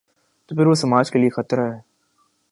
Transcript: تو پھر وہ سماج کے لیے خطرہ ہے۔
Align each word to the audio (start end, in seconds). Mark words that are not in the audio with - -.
تو 0.47 0.55
پھر 0.55 0.65
وہ 0.65 0.73
سماج 0.73 1.11
کے 1.11 1.19
لیے 1.19 1.29
خطرہ 1.29 1.73
ہے۔ 1.73 1.79